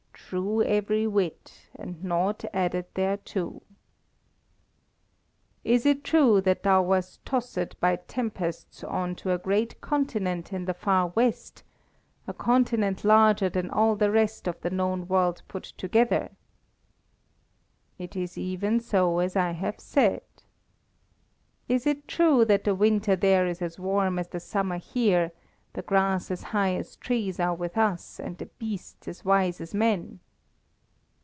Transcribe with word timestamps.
"True 0.31 0.63
every 0.63 1.05
whit, 1.07 1.67
and 1.75 2.01
nought 2.05 2.45
added 2.53 2.85
thereto." 2.93 3.61
"Is 5.65 5.85
it 5.85 6.05
true 6.05 6.39
that 6.39 6.63
thou 6.63 6.81
wast 6.83 7.25
tossed 7.25 7.77
by 7.81 7.97
tempests 7.97 8.81
on 8.81 9.13
to 9.17 9.33
a 9.33 9.37
great 9.37 9.81
continent 9.81 10.53
in 10.53 10.63
the 10.63 10.73
far 10.73 11.07
west, 11.07 11.63
a 12.27 12.33
continent 12.33 13.03
larger 13.03 13.49
than 13.49 13.69
all 13.69 13.97
the 13.97 14.09
rest 14.09 14.47
of 14.47 14.57
the 14.61 14.69
known 14.69 15.05
world 15.09 15.41
put 15.49 15.63
together?" 15.65 16.31
"It 17.99 18.15
is 18.15 18.37
even 18.37 18.79
so 18.79 19.19
as 19.19 19.35
I 19.35 19.51
have 19.51 19.81
said." 19.81 20.21
"Is 21.67 21.85
it 21.85 22.07
true 22.07 22.45
that 22.45 22.63
the 22.63 22.73
winter 22.73 23.17
there 23.17 23.45
is 23.45 23.61
as 23.61 23.77
warm 23.77 24.17
as 24.17 24.29
the 24.29 24.39
summer 24.39 24.77
here, 24.77 25.33
the 25.73 25.81
grass 25.81 26.29
as 26.29 26.43
high 26.43 26.75
as 26.75 26.97
trees 26.97 27.39
are 27.39 27.55
with 27.55 27.77
us, 27.77 28.19
and 28.19 28.37
the 28.39 28.45
beasts 28.45 29.07
as 29.07 29.23
wise 29.23 29.61
as 29.61 29.73
men?" 29.73 30.19